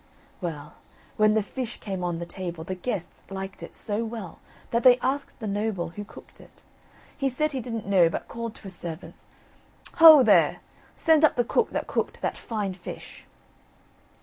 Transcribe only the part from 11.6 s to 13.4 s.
that cooked that fine fish."